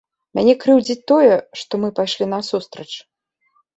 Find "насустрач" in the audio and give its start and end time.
2.33-2.91